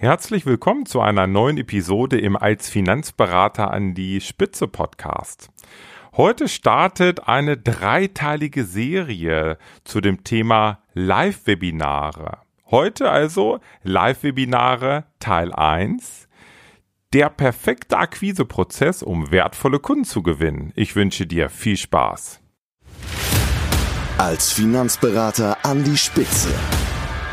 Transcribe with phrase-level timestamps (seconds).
[0.00, 5.48] Herzlich willkommen zu einer neuen Episode im Als Finanzberater an die Spitze Podcast.
[6.16, 12.38] Heute startet eine dreiteilige Serie zu dem Thema Live-Webinare.
[12.70, 16.28] Heute also Live-Webinare Teil 1.
[17.12, 20.72] Der perfekte Akquiseprozess, um wertvolle Kunden zu gewinnen.
[20.76, 22.38] Ich wünsche dir viel Spaß.
[24.16, 26.54] Als Finanzberater an die Spitze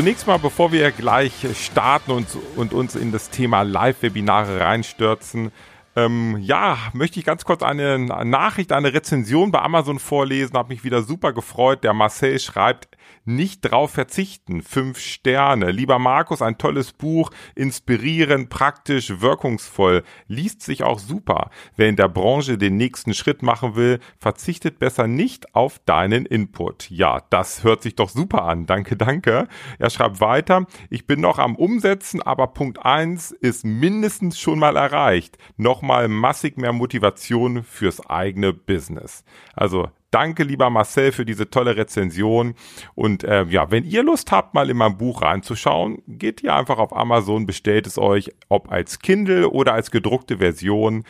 [0.00, 5.52] Zunächst mal, bevor wir gleich starten und, und uns in das Thema Live-Webinare reinstürzen,
[5.94, 10.56] ähm, ja, möchte ich ganz kurz eine Nachricht, eine Rezension bei Amazon vorlesen.
[10.56, 11.84] Habe mich wieder super gefreut.
[11.84, 14.62] Der Marcel schreibt, nicht drauf verzichten.
[14.62, 15.70] Fünf Sterne.
[15.70, 21.50] Lieber Markus, ein tolles Buch, inspirierend, praktisch, wirkungsvoll, liest sich auch super.
[21.76, 26.90] Wer in der Branche den nächsten Schritt machen will, verzichtet besser nicht auf deinen Input.
[26.90, 28.66] Ja, das hört sich doch super an.
[28.66, 29.48] Danke, danke.
[29.78, 34.76] Er schreibt weiter, ich bin noch am Umsetzen, aber Punkt eins ist mindestens schon mal
[34.76, 35.38] erreicht.
[35.56, 39.24] Nochmal massig mehr Motivation fürs eigene Business.
[39.54, 42.54] Also Danke, lieber Marcel, für diese tolle Rezension.
[42.94, 46.78] Und äh, ja, wenn ihr Lust habt, mal in mein Buch reinzuschauen, geht ihr einfach
[46.78, 51.04] auf Amazon, bestellt es euch, ob als Kindle oder als gedruckte Version.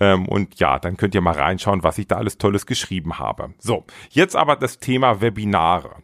[0.00, 3.54] Ähm, und ja, dann könnt ihr mal reinschauen, was ich da alles Tolles geschrieben habe.
[3.58, 6.02] So, jetzt aber das Thema Webinare.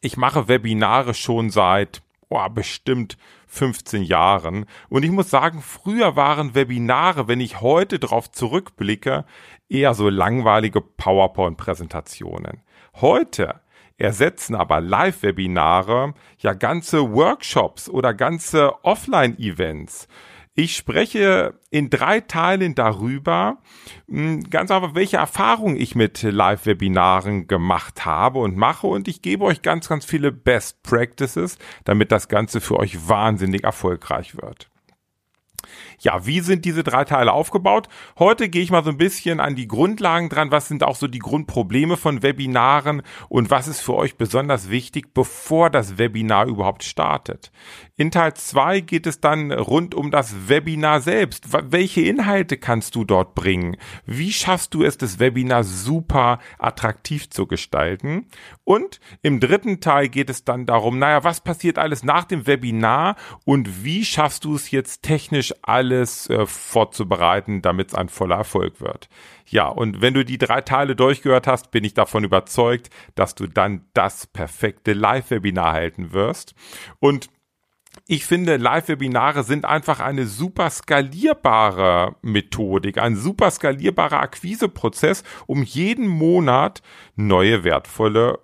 [0.00, 4.66] Ich mache Webinare schon seit oh, bestimmt 15 Jahren.
[4.88, 9.24] Und ich muss sagen, früher waren Webinare, wenn ich heute drauf zurückblicke,
[9.70, 12.62] eher so langweilige PowerPoint-Präsentationen.
[13.00, 13.60] Heute
[13.96, 20.08] ersetzen aber Live-Webinare ja ganze Workshops oder ganze Offline-Events.
[20.54, 23.58] Ich spreche in drei Teilen darüber,
[24.08, 29.44] hm, ganz einfach, welche Erfahrungen ich mit Live-Webinaren gemacht habe und mache und ich gebe
[29.44, 34.68] euch ganz, ganz viele Best Practices, damit das Ganze für euch wahnsinnig erfolgreich wird.
[35.98, 37.88] Ja, wie sind diese drei Teile aufgebaut?
[38.18, 40.50] Heute gehe ich mal so ein bisschen an die Grundlagen dran.
[40.50, 45.14] Was sind auch so die Grundprobleme von Webinaren und was ist für euch besonders wichtig,
[45.14, 47.52] bevor das Webinar überhaupt startet?
[47.96, 51.48] In Teil 2 geht es dann rund um das Webinar selbst.
[51.52, 53.76] Welche Inhalte kannst du dort bringen?
[54.06, 58.26] Wie schaffst du es, das Webinar super attraktiv zu gestalten?
[58.64, 63.16] Und im dritten Teil geht es dann darum, naja, was passiert alles nach dem Webinar
[63.44, 68.80] und wie schaffst du es jetzt technisch alles äh, vorzubereiten, damit es ein voller Erfolg
[68.80, 69.08] wird?
[69.46, 73.46] Ja, und wenn du die drei Teile durchgehört hast, bin ich davon überzeugt, dass du
[73.46, 76.54] dann das perfekte Live-Webinar halten wirst.
[77.00, 77.28] Und
[78.06, 86.06] ich finde, Live-Webinare sind einfach eine super skalierbare Methodik, ein super skalierbarer Akquiseprozess, um jeden
[86.06, 86.82] Monat
[87.16, 88.38] neue wertvolle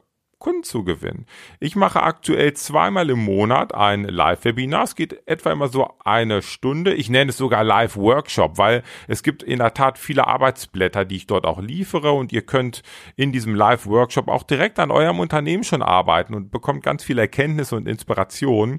[0.47, 1.27] Kunden zu gewinnen.
[1.59, 4.85] Ich mache aktuell zweimal im Monat ein Live-Webinar.
[4.85, 6.95] Es geht etwa immer so eine Stunde.
[6.95, 11.27] Ich nenne es sogar Live-Workshop, weil es gibt in der Tat viele Arbeitsblätter, die ich
[11.27, 12.85] dort auch liefere und ihr könnt
[13.17, 17.75] in diesem Live-Workshop auch direkt an eurem Unternehmen schon arbeiten und bekommt ganz viel Erkenntnisse
[17.75, 18.79] und Inspiration.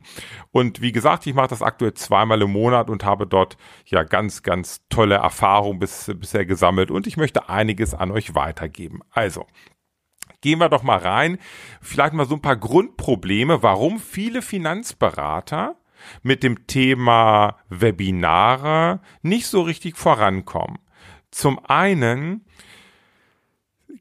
[0.51, 3.57] Und wie gesagt, ich mache das aktuell zweimal im Monat und habe dort
[3.88, 9.01] ja ganz, ganz tolle Erfahrungen bis, bisher gesammelt und ich möchte einiges an euch weitergeben.
[9.11, 9.45] Also,
[10.42, 11.38] gehen wir doch mal rein.
[11.82, 15.76] Vielleicht mal so ein paar Grundprobleme, warum viele Finanzberater
[16.24, 20.80] mit dem Thema Webinare nicht so richtig vorankommen.
[21.32, 22.46] Zum einen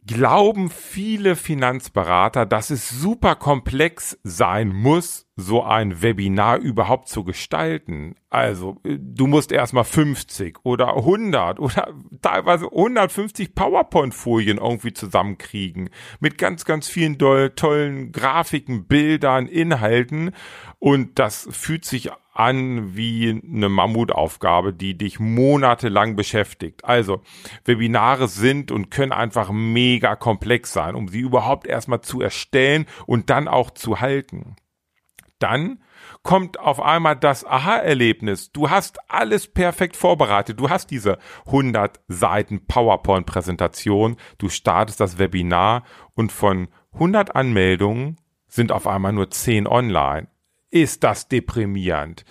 [0.07, 8.17] glauben viele Finanzberater, dass es super komplex sein muss, so ein Webinar überhaupt zu gestalten.
[8.31, 15.91] Also, äh, du musst erstmal 50 oder 100 oder teilweise 150 PowerPoint-Folien irgendwie zusammenkriegen.
[16.21, 20.33] Mit ganz, ganz vielen tollen Grafiken, Bildern, Inhalten.
[20.79, 26.85] Und das fühlt sich an wie eine Mammutaufgabe, die dich monatelang beschäftigt.
[26.85, 27.23] Also,
[27.65, 33.31] Webinare sind und können einfach mega komplex sein, um sie überhaupt erstmal zu erstellen und
[33.31, 34.57] dann auch zu halten
[35.39, 35.83] dann
[36.23, 38.53] kommt auf einmal das Aha-Erlebnis.
[38.53, 40.59] Du hast alles perfekt vorbereitet.
[40.59, 44.17] Du hast diese 100 Seiten PowerPoint-Präsentation.
[44.39, 45.85] Du startest das Webinar
[46.15, 48.17] und von 100 Anmeldungen
[48.49, 50.29] sind auf einmal nur 10 online.
[50.71, 52.25] Ist das deprimierend.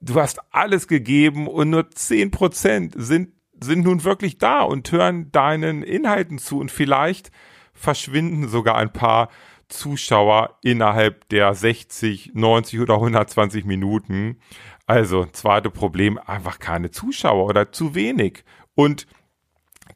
[0.00, 5.32] Du hast alles gegeben und nur zehn Prozent sind, sind nun wirklich da und hören
[5.32, 7.30] deinen Inhalten zu und vielleicht
[7.72, 9.28] verschwinden sogar ein paar
[9.68, 14.38] Zuschauer innerhalb der 60, 90 oder 120 Minuten.
[14.86, 18.44] Also, zweite Problem, einfach keine Zuschauer oder zu wenig.
[18.74, 19.06] Und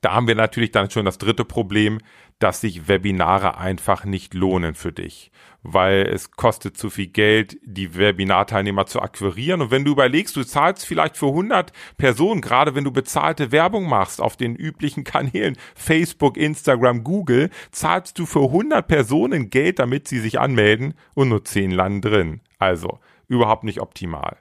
[0.02, 2.00] da haben wir natürlich dann schon das dritte Problem,
[2.42, 5.30] dass sich Webinare einfach nicht lohnen für dich,
[5.62, 9.62] weil es kostet zu viel Geld, die Webinarteilnehmer zu akquirieren.
[9.62, 13.88] Und wenn du überlegst, du zahlst vielleicht für 100 Personen, gerade wenn du bezahlte Werbung
[13.88, 20.08] machst auf den üblichen Kanälen, Facebook, Instagram, Google, zahlst du für 100 Personen Geld, damit
[20.08, 22.40] sie sich anmelden und nur 10 landen drin.
[22.58, 22.98] Also
[23.28, 24.36] überhaupt nicht optimal.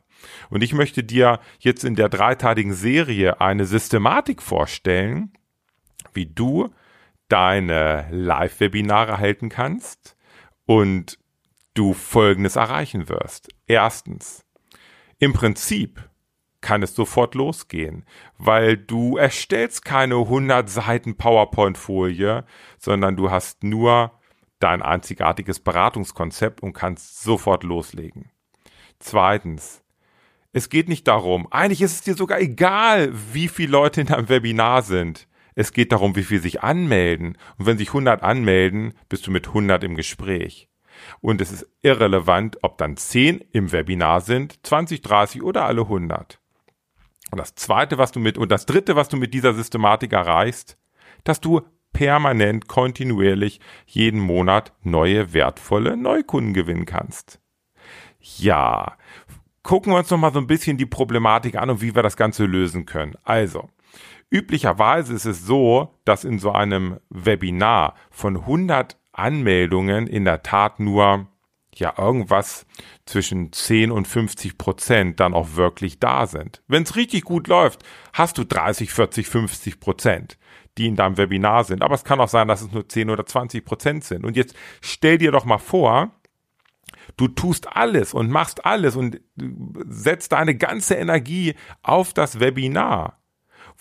[0.50, 5.34] Und ich möchte dir jetzt in der dreiteiligen Serie eine Systematik vorstellen,
[6.14, 6.70] wie du
[7.32, 10.18] deine Live-Webinare halten kannst
[10.66, 11.18] und
[11.74, 13.50] du Folgendes erreichen wirst.
[13.68, 14.46] Erstens,
[15.20, 16.10] im Prinzip
[16.60, 18.06] kann es sofort losgehen,
[18.38, 22.46] weil du erstellst keine 100 Seiten PowerPoint-Folie,
[22.78, 24.12] sondern du hast nur
[24.60, 28.30] dein einzigartiges Beratungskonzept und kannst sofort loslegen.
[29.00, 29.82] Zweitens,
[30.54, 34.30] es geht nicht darum, eigentlich ist es dir sogar egal, wie viele Leute in deinem
[34.30, 35.28] Webinar sind.
[35.62, 37.38] Es geht darum, wie viel sich anmelden.
[37.60, 40.68] Und wenn sich 100 anmelden, bist du mit 100 im Gespräch.
[41.20, 46.40] Und es ist irrelevant, ob dann 10 im Webinar sind, 20, 30 oder alle 100.
[47.30, 50.80] Und das zweite, was du mit, und das dritte, was du mit dieser Systematik erreichst,
[51.26, 51.62] dass du
[51.94, 57.40] permanent, kontinuierlich jeden Monat neue, wertvolle Neukunden gewinnen kannst.
[58.20, 58.98] Ja,
[59.62, 62.18] gucken wir uns noch mal so ein bisschen die Problematik an und wie wir das
[62.18, 63.14] Ganze lösen können.
[63.24, 63.70] Also,
[64.30, 70.80] Üblicherweise ist es so, dass in so einem Webinar von 100 Anmeldungen in der Tat
[70.80, 71.28] nur
[71.76, 72.66] ja irgendwas
[73.06, 76.62] zwischen 10 und 50 Prozent dann auch wirklich da sind.
[76.68, 77.84] Wenn es richtig gut läuft,
[78.14, 80.38] hast du 30, 40, 50 Prozent,
[80.78, 81.82] die in deinem Webinar sind.
[81.82, 84.26] Aber es kann auch sein, dass es nur 10 oder 20 Prozent sind.
[84.26, 86.12] Und jetzt stell dir doch mal vor,
[87.18, 89.22] du tust alles und machst alles und
[89.88, 93.21] setzt deine ganze Energie auf das Webinar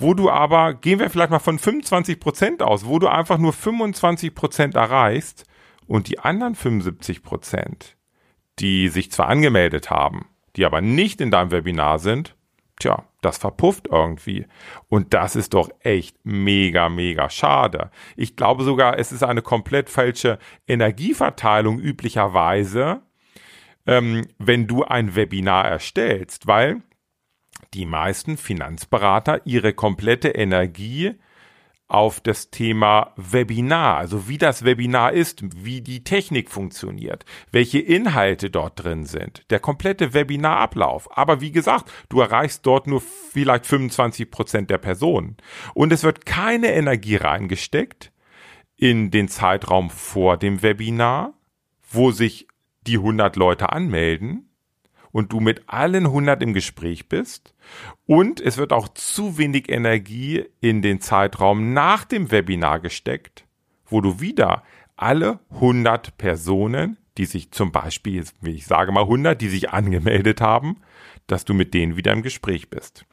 [0.01, 3.53] wo du aber, gehen wir vielleicht mal von 25 Prozent aus, wo du einfach nur
[3.53, 5.45] 25 Prozent erreichst
[5.87, 7.97] und die anderen 75 Prozent,
[8.59, 10.27] die sich zwar angemeldet haben,
[10.57, 12.35] die aber nicht in deinem Webinar sind,
[12.79, 14.47] tja, das verpufft irgendwie.
[14.89, 17.91] Und das ist doch echt mega, mega schade.
[18.17, 23.03] Ich glaube sogar, es ist eine komplett falsche Energieverteilung üblicherweise,
[23.87, 26.83] ähm, wenn du ein Webinar erstellst, weil
[27.75, 31.15] die meisten Finanzberater ihre komplette Energie
[31.91, 38.49] auf das Thema Webinar, also wie das Webinar ist, wie die Technik funktioniert, welche Inhalte
[38.49, 41.17] dort drin sind, der komplette Webinarablauf.
[41.17, 45.37] Aber wie gesagt, du erreichst dort nur vielleicht 25 Prozent der Personen.
[45.75, 48.13] Und es wird keine Energie reingesteckt
[48.77, 51.35] in den Zeitraum vor dem Webinar,
[51.91, 52.47] wo sich
[52.87, 54.50] die 100 Leute anmelden,
[55.13, 57.55] und du mit allen 100 im Gespräch bist.
[58.07, 63.45] Und es wird auch zu wenig Energie in den Zeitraum nach dem Webinar gesteckt,
[63.87, 64.63] wo du wieder
[64.97, 70.41] alle 100 Personen, die sich zum Beispiel, wie ich sage mal 100, die sich angemeldet
[70.41, 70.77] haben,
[71.27, 73.05] dass du mit denen wieder im Gespräch bist.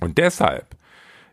[0.00, 0.76] Und deshalb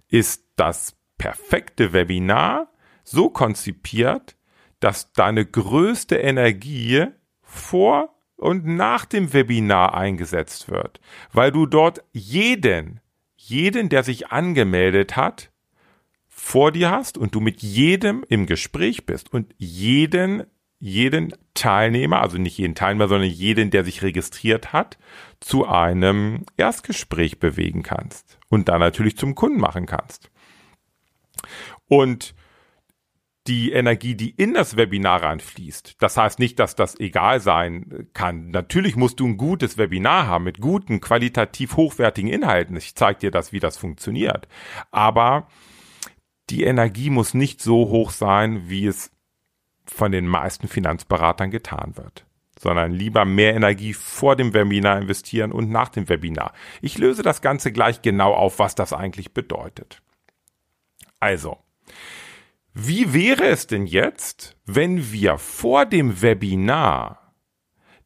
[0.08, 2.72] ist das perfekte Webinar
[3.04, 4.36] so konzipiert,
[4.80, 7.06] dass deine größte Energie
[7.42, 11.00] vor und nach dem Webinar eingesetzt wird,
[11.32, 13.00] weil du dort jeden,
[13.36, 15.51] jeden, der sich angemeldet hat,
[16.27, 20.44] vor dir hast und du mit jedem im Gespräch bist und jeden,
[20.80, 24.98] jeden Teilnehmer, also nicht jeden Teilnehmer, sondern jeden, der sich registriert hat,
[25.39, 30.30] zu einem Erstgespräch bewegen kannst und dann natürlich zum Kunden machen kannst.
[31.88, 32.36] Und
[33.48, 35.98] die Energie, die in das Webinar reinfließt.
[36.00, 38.50] Das heißt nicht, dass das egal sein kann.
[38.50, 42.75] Natürlich musst du ein gutes Webinar haben mit guten, qualitativ hochwertigen Inhalten.
[42.75, 44.48] Ich zeige dir das, wie das funktioniert.
[44.90, 45.48] Aber
[46.50, 49.12] die Energie muss nicht so hoch sein, wie es
[49.86, 52.25] von den meisten Finanzberatern getan wird,
[52.60, 56.54] sondern lieber mehr Energie vor dem Webinar investieren und nach dem Webinar.
[56.82, 60.02] Ich löse das Ganze gleich genau auf, was das eigentlich bedeutet.
[61.20, 61.60] Also,
[62.77, 67.34] wie wäre es denn jetzt, wenn wir vor dem Webinar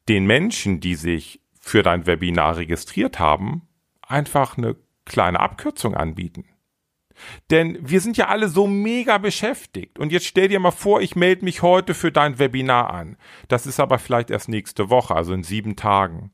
[0.08, 3.68] den Menschen, die sich für dein Webinar registriert haben,
[4.00, 6.44] einfach eine kleine Abkürzung anbieten?
[7.50, 9.98] Denn wir sind ja alle so mega beschäftigt.
[9.98, 13.16] Und jetzt stell dir mal vor, ich melde mich heute für dein Webinar an.
[13.48, 16.30] Das ist aber vielleicht erst nächste Woche, also in sieben Tagen.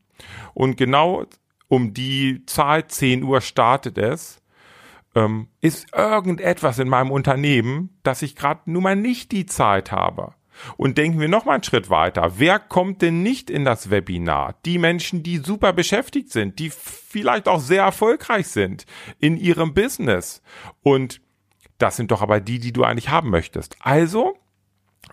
[0.53, 1.25] Und genau
[1.69, 4.43] um die Zeit, 10 Uhr startet es,
[5.17, 10.35] ähm, ist irgendetwas in meinem Unternehmen, dass ich gerade nun mal nicht die Zeit habe.
[10.77, 12.35] Und denken wir noch mal einen Schritt weiter.
[12.39, 14.55] Wer kommt denn nicht in das Webinar?
[14.65, 18.87] Die Menschen, die super beschäftigt sind, die vielleicht auch sehr erfolgreich sind
[19.19, 20.43] in ihrem Business.
[20.83, 21.21] Und
[21.79, 23.77] das sind doch aber die, die du eigentlich haben möchtest.
[23.81, 24.39] Also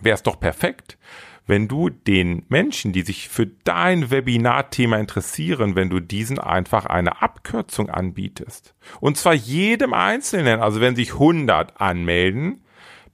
[0.00, 0.98] wäre es doch perfekt,
[1.46, 7.20] wenn du den Menschen, die sich für dein Webinarthema interessieren, wenn du diesen einfach eine
[7.20, 8.74] Abkürzung anbietest.
[9.00, 10.60] Und zwar jedem Einzelnen.
[10.60, 12.64] Also wenn sich 100 anmelden,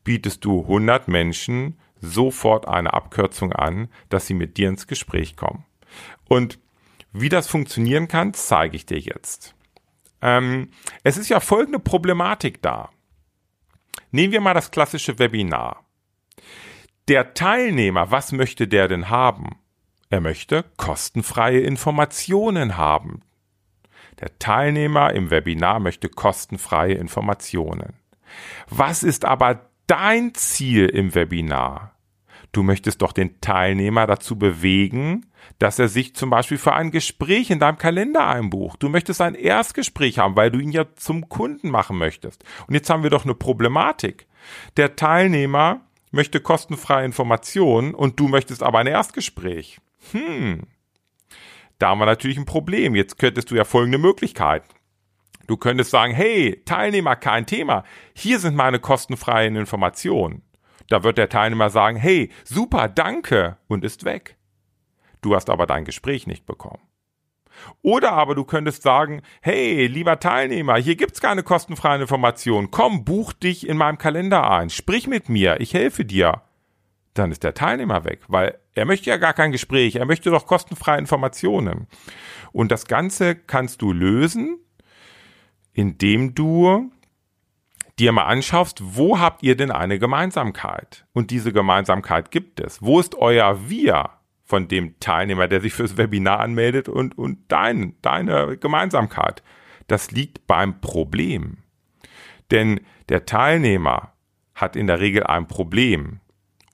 [0.04, 5.64] bietest du 100 Menschen sofort eine Abkürzung an, dass sie mit dir ins Gespräch kommen.
[6.28, 6.58] Und
[7.12, 9.54] wie das funktionieren kann, zeige ich dir jetzt.
[10.22, 10.70] Ähm,
[11.02, 12.90] es ist ja folgende Problematik da.
[14.12, 15.84] Nehmen wir mal das klassische Webinar.
[17.10, 19.58] Der Teilnehmer, was möchte der denn haben?
[20.10, 23.22] Er möchte kostenfreie Informationen haben.
[24.20, 27.94] Der Teilnehmer im Webinar möchte kostenfreie Informationen.
[28.68, 31.96] Was ist aber dein Ziel im Webinar?
[32.52, 35.26] Du möchtest doch den Teilnehmer dazu bewegen,
[35.58, 38.84] dass er sich zum Beispiel für ein Gespräch in deinem Kalender einbucht.
[38.84, 42.44] Du möchtest ein Erstgespräch haben, weil du ihn ja zum Kunden machen möchtest.
[42.68, 44.28] Und jetzt haben wir doch eine Problematik.
[44.76, 49.78] Der Teilnehmer möchte kostenfreie Informationen und du möchtest aber ein Erstgespräch.
[50.12, 50.66] Hm.
[51.78, 52.94] Da haben wir natürlich ein Problem.
[52.94, 54.64] Jetzt könntest du ja folgende Möglichkeit.
[55.46, 57.84] Du könntest sagen, hey, Teilnehmer, kein Thema.
[58.14, 60.42] Hier sind meine kostenfreien Informationen.
[60.88, 64.36] Da wird der Teilnehmer sagen, hey, super, danke und ist weg.
[65.22, 66.82] Du hast aber dein Gespräch nicht bekommen.
[67.82, 72.70] Oder aber du könntest sagen, hey, lieber Teilnehmer, hier gibt's keine kostenfreien Informationen.
[72.70, 74.70] Komm, buch dich in meinem Kalender ein.
[74.70, 76.42] Sprich mit mir, ich helfe dir.
[77.14, 80.46] Dann ist der Teilnehmer weg, weil er möchte ja gar kein Gespräch, er möchte doch
[80.46, 81.88] kostenfreie Informationen.
[82.52, 84.58] Und das Ganze kannst du lösen,
[85.72, 86.90] indem du
[87.98, 91.04] dir mal anschaust, wo habt ihr denn eine Gemeinsamkeit?
[91.12, 92.80] Und diese Gemeinsamkeit gibt es.
[92.80, 94.10] Wo ist euer Wir
[94.50, 99.44] von dem Teilnehmer, der sich fürs Webinar anmeldet und, und dein, deine Gemeinsamkeit?
[99.86, 101.58] Das liegt beim Problem.
[102.50, 104.12] Denn der Teilnehmer
[104.54, 106.20] hat in der Regel ein Problem.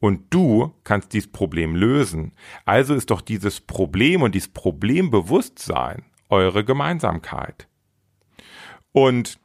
[0.00, 2.32] Und du kannst dieses Problem lösen.
[2.64, 7.68] Also ist doch dieses Problem und dieses Problembewusstsein eure Gemeinsamkeit.
[8.92, 9.38] Und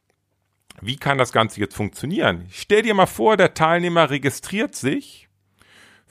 [0.82, 2.46] wie kann das Ganze jetzt funktionieren?
[2.50, 5.28] Stell dir mal vor, der Teilnehmer registriert sich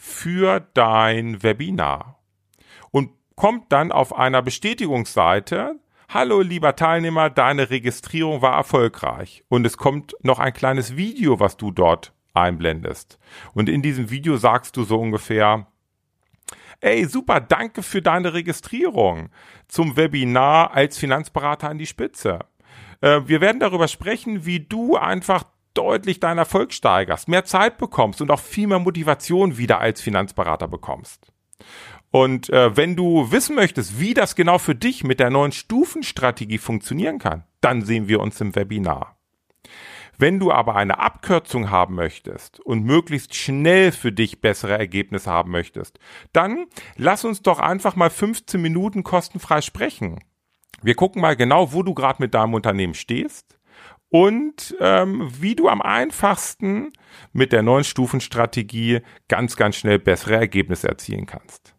[0.02, 2.18] für dein Webinar
[2.90, 5.78] und kommt dann auf einer Bestätigungsseite,
[6.08, 9.44] Hallo lieber Teilnehmer, deine Registrierung war erfolgreich.
[9.48, 13.18] Und es kommt noch ein kleines Video, was du dort einblendest.
[13.52, 15.66] Und in diesem Video sagst du so ungefähr,
[16.80, 19.28] Ey, super, danke für deine Registrierung
[19.68, 22.38] zum Webinar als Finanzberater an die Spitze.
[23.02, 28.20] Äh, wir werden darüber sprechen, wie du einfach deutlich deinen Erfolg steigerst, mehr Zeit bekommst
[28.20, 31.32] und auch viel mehr Motivation wieder als Finanzberater bekommst.
[32.10, 36.58] Und äh, wenn du wissen möchtest, wie das genau für dich mit der neuen Stufenstrategie
[36.58, 39.16] funktionieren kann, dann sehen wir uns im Webinar.
[40.18, 45.50] Wenn du aber eine Abkürzung haben möchtest und möglichst schnell für dich bessere Ergebnisse haben
[45.50, 45.98] möchtest,
[46.32, 50.20] dann lass uns doch einfach mal 15 Minuten kostenfrei sprechen.
[50.82, 53.59] Wir gucken mal genau, wo du gerade mit deinem Unternehmen stehst
[54.10, 56.92] und ähm, wie du am einfachsten
[57.32, 61.74] mit der neuen Stufenstrategie ganz, ganz schnell bessere Ergebnisse erzielen kannst.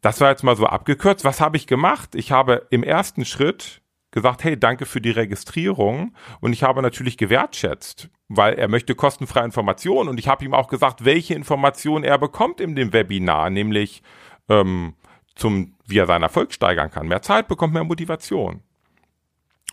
[0.00, 1.24] Das war jetzt mal so abgekürzt.
[1.24, 2.16] Was habe ich gemacht?
[2.16, 6.14] Ich habe im ersten Schritt gesagt, hey, danke für die Registrierung.
[6.40, 10.08] Und ich habe natürlich gewertschätzt, weil er möchte kostenfreie Informationen.
[10.08, 14.02] Und ich habe ihm auch gesagt, welche Informationen er bekommt in dem Webinar, nämlich
[14.48, 14.94] ähm,
[15.36, 17.06] zum, wie er seinen Erfolg steigern kann.
[17.06, 18.62] Mehr Zeit bekommt mehr Motivation.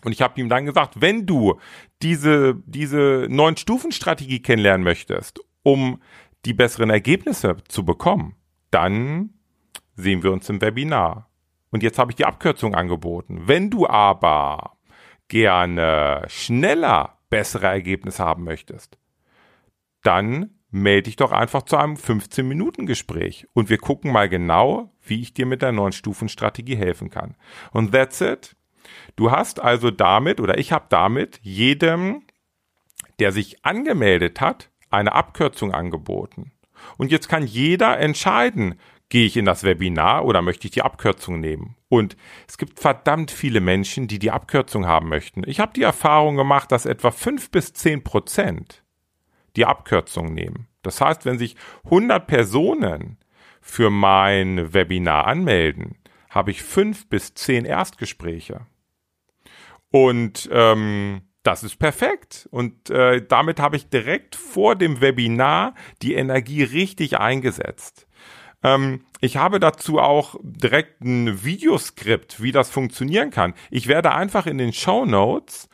[0.04, 1.58] Und ich habe ihm dann gesagt, wenn du
[2.02, 6.00] diese, diese neuen Stufenstrategie kennenlernen möchtest, um
[6.44, 8.36] die besseren Ergebnisse zu bekommen,
[8.70, 9.34] dann
[9.94, 11.30] sehen wir uns im Webinar.
[11.70, 13.42] Und jetzt habe ich die Abkürzung angeboten.
[13.46, 14.78] Wenn du aber
[15.28, 18.98] gerne schneller bessere Ergebnisse haben möchtest,
[20.02, 25.34] dann melde dich doch einfach zu einem 15-Minuten-Gespräch und wir gucken mal genau, wie ich
[25.34, 27.36] dir mit der neuen Stufenstrategie helfen kann.
[27.72, 28.56] Und that's it.
[29.16, 32.22] Du hast also damit oder ich habe damit jedem,
[33.18, 36.52] der sich angemeldet hat, eine Abkürzung angeboten.
[36.96, 38.78] Und jetzt kann jeder entscheiden,
[39.10, 41.74] Gehe ich in das Webinar oder möchte ich die Abkürzung nehmen?
[41.88, 45.42] Und es gibt verdammt viele Menschen, die die Abkürzung haben möchten.
[45.46, 48.84] Ich habe die Erfahrung gemacht, dass etwa fünf bis zehn Prozent
[49.56, 50.68] die Abkürzung nehmen.
[50.82, 53.18] Das heißt, wenn sich 100 Personen
[53.60, 55.98] für mein Webinar anmelden,
[56.30, 58.60] habe ich fünf bis zehn Erstgespräche.
[59.90, 62.48] Und ähm, das ist perfekt.
[62.50, 68.06] Und äh, damit habe ich direkt vor dem Webinar die Energie richtig eingesetzt.
[68.62, 73.54] Ähm, ich habe dazu auch direkt ein Videoskript, wie das funktionieren kann.
[73.70, 75.69] Ich werde einfach in den Show Notes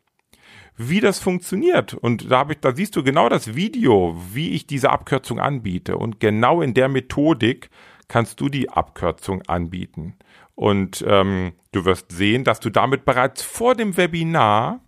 [0.77, 1.93] wie das funktioniert.
[1.93, 5.97] Und da, hab ich, da siehst du genau das Video, wie ich diese Abkürzung anbiete.
[5.97, 7.69] Und genau in der Methodik
[8.07, 10.17] kannst du die Abkürzung anbieten.
[10.61, 14.79] Und ähm, du wirst sehen, dass du damit bereits vor dem Webinar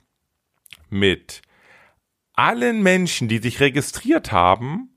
[0.92, 1.42] mit
[2.34, 4.96] allen Menschen, die sich registriert haben,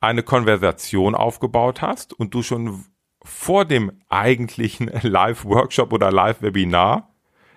[0.00, 2.84] eine Konversation aufgebaut hast und du schon
[3.22, 7.08] vor dem eigentlichen Live-Workshop oder Live-Webinar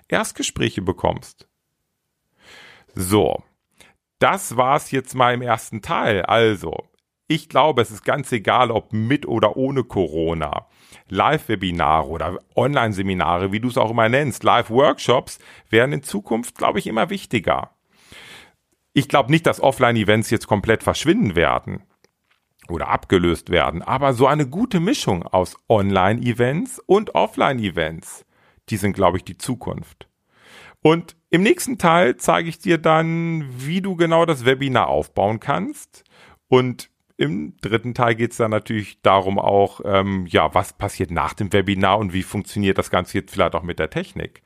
[0.08, 1.50] Erstgespräche bekommst.
[2.96, 3.44] So,
[4.20, 6.22] das war's jetzt mal im ersten Teil.
[6.22, 6.86] Also,
[7.34, 10.68] ich glaube, es ist ganz egal, ob mit oder ohne Corona.
[11.08, 16.88] Live-Webinare oder Online-Seminare, wie du es auch immer nennst, Live-Workshops werden in Zukunft, glaube ich,
[16.88, 17.72] immer wichtiger.
[18.92, 21.84] Ich glaube nicht, dass Offline-Events jetzt komplett verschwinden werden
[22.68, 28.26] oder abgelöst werden, aber so eine gute Mischung aus Online-Events und Offline-Events,
[28.68, 30.10] die sind, glaube ich, die Zukunft.
[30.82, 36.04] Und im nächsten Teil zeige ich dir dann, wie du genau das Webinar aufbauen kannst.
[36.50, 36.91] Und
[37.22, 41.54] im dritten Teil geht es dann natürlich darum auch, ähm, ja, was passiert nach dem
[41.54, 44.42] Webinar und wie funktioniert das Ganze jetzt vielleicht auch mit der Technik.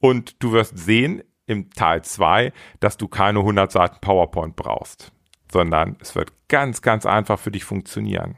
[0.00, 5.12] Und du wirst sehen im Teil 2, dass du keine 100 Seiten PowerPoint brauchst,
[5.52, 8.34] sondern es wird ganz, ganz einfach für dich funktionieren.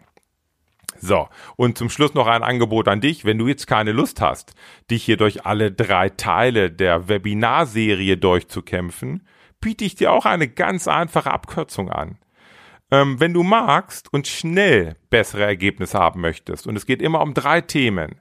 [1.01, 1.27] So,
[1.57, 3.25] und zum Schluss noch ein Angebot an dich.
[3.25, 4.55] Wenn du jetzt keine Lust hast,
[4.91, 9.27] dich hier durch alle drei Teile der Webinarserie durchzukämpfen,
[9.63, 12.19] biete ich dir auch eine ganz einfache Abkürzung an.
[12.91, 17.35] Ähm, wenn du magst und schnell bessere Ergebnisse haben möchtest, und es geht immer um
[17.35, 18.21] drei Themen.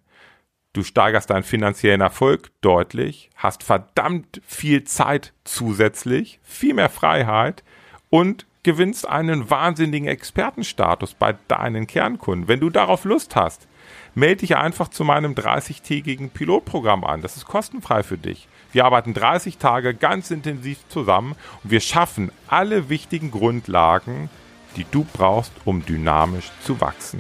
[0.74, 7.64] Du steigerst deinen finanziellen Erfolg deutlich, hast verdammt viel Zeit zusätzlich, viel mehr Freiheit
[8.10, 12.50] und gewinnst einen wahnsinnigen Expertenstatus bei deinen Kernkunden.
[12.50, 13.68] Wenn du darauf Lust hast,
[14.14, 17.22] melde dich einfach zu meinem 30-tägigen Pilotprogramm an.
[17.22, 18.48] Das ist kostenfrei für dich.
[18.74, 24.30] Wir arbeiten 30 Tage ganz intensiv zusammen und wir schaffen alle wichtigen Grundlagen,
[24.78, 27.20] die du brauchst, um dynamisch zu wachsen.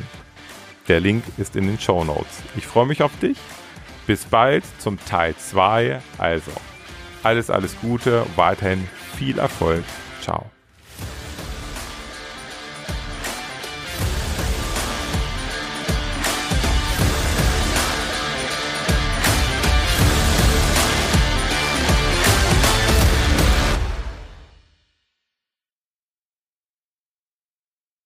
[0.87, 2.43] Der Link ist in den Show Notes.
[2.55, 3.37] Ich freue mich auf dich.
[4.05, 6.01] Bis bald zum Teil 2.
[6.17, 6.51] Also,
[7.23, 9.83] alles, alles Gute, weiterhin viel Erfolg.
[10.21, 10.49] Ciao.